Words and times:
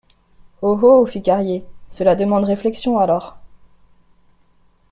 Oh! 0.63 0.79
oh! 0.81 1.05
fit 1.05 1.21
Carrier, 1.21 1.63
cela 1.91 2.15
demande 2.15 2.45
réflexion 2.45 2.97
alors. 2.97 3.37